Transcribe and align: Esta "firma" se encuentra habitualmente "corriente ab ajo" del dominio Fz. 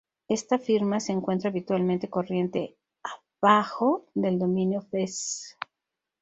Esta 0.27 0.57
"firma" 0.57 0.99
se 0.99 1.11
encuentra 1.11 1.51
habitualmente 1.51 2.09
"corriente 2.09 2.75
ab 3.03 3.19
ajo" 3.43 4.07
del 4.15 4.39
dominio 4.39 4.81
Fz. 4.81 5.55